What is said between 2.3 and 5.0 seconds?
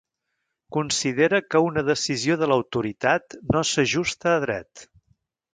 de l'autoritat no s'ajusta a dret.